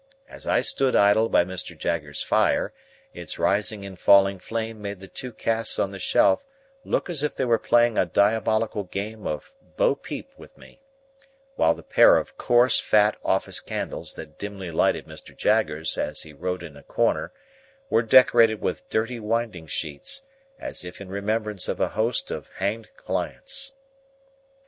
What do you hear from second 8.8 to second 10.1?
game at bo